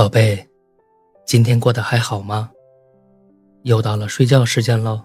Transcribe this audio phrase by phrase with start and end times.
[0.00, 0.48] 宝贝，
[1.26, 2.50] 今天过得还好吗？
[3.64, 5.02] 又到了睡觉时间喽。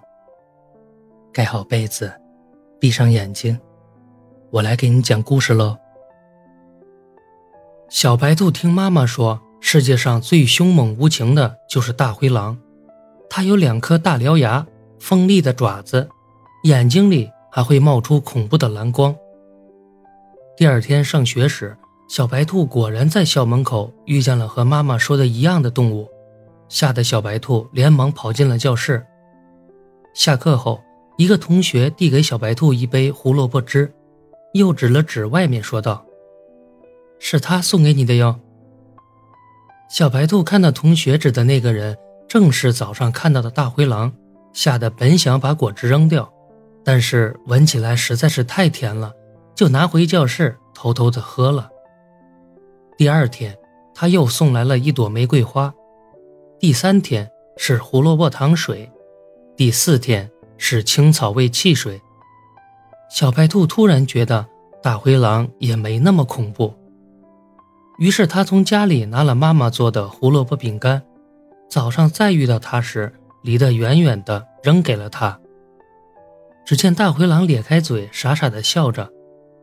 [1.33, 2.09] 盖好被子，
[2.79, 3.59] 闭上眼睛，
[4.51, 5.75] 我来给你讲故事喽。
[7.89, 12.57] 小白兔听妈妈说，世界上最凶猛无情的就是大灰狼，
[13.29, 14.65] 它有两颗大獠牙，
[15.01, 16.07] 锋利的爪子，
[16.63, 19.13] 眼睛里还会冒出恐怖的蓝光。
[20.55, 21.77] 第二天上学时。
[22.07, 26.07] 小白兔果然在校门口遇见了和妈妈说的一样的动物，
[26.69, 29.03] 吓得小白兔连忙跑进了教室。
[30.13, 30.81] 下课后，
[31.17, 33.91] 一个同学递给小白兔一杯胡萝卜汁，
[34.53, 36.05] 又指了指外面说道
[37.19, 38.39] ：“是他送给你的哟。”
[39.89, 44.13] 小白兔看到同学指的那个人正是早上看到的大灰狼，
[44.53, 46.31] 吓得本想把果汁扔掉，
[46.83, 49.11] 但是闻起来实在是太甜了，
[49.55, 51.69] 就拿回教室偷偷的喝了。
[52.97, 53.57] 第二天，
[53.93, 55.69] 他又送来了一朵玫瑰花；
[56.59, 58.89] 第三天是胡萝卜糖水；
[59.57, 62.01] 第四天是青草味汽水。
[63.09, 64.45] 小白兔突然觉得
[64.81, 66.73] 大灰狼也没那么恐怖，
[67.97, 71.01] 于是他从家里拿了妈妈做的胡萝卜饼干，
[71.69, 75.37] 早上再遇到他时，离得远远的扔给了他。
[76.65, 79.11] 只见大灰狼咧开嘴，傻傻的笑着，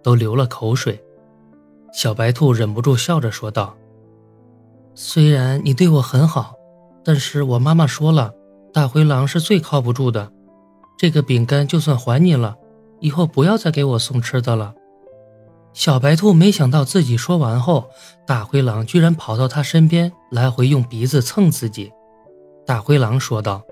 [0.02, 1.02] 都流了口水。
[1.92, 3.76] 小白兔忍不住笑着说道
[4.96, 6.54] ：“虽然你对我很好，
[7.04, 8.32] 但是我妈妈说了，
[8.72, 10.32] 大灰狼是最靠不住的。
[10.96, 12.56] 这个饼干就算还你了，
[13.00, 14.74] 以后不要再给我送吃的了。”
[15.74, 17.90] 小白兔没想到自己说完后，
[18.26, 21.92] 大灰狼居然跑到他身边，来回用鼻子蹭自己。
[22.66, 23.62] 大灰狼说道：“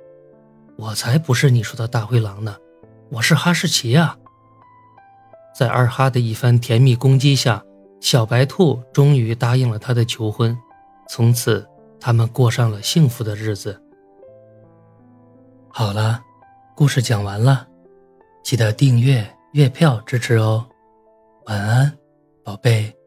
[0.77, 2.57] 我才不是你说的大灰狼呢，
[3.11, 4.17] 我是哈士奇啊！”
[5.57, 7.65] 在二哈的一番甜蜜攻击下。
[8.01, 10.57] 小白兔终于答应了他的求婚，
[11.09, 11.67] 从此
[12.01, 13.81] 他们过上了幸福的日子。
[15.69, 16.21] 好了，
[16.75, 17.69] 故事讲完了，
[18.43, 20.67] 记得订阅月票支持哦。
[21.47, 21.93] 晚安，
[22.43, 23.00] 宝贝。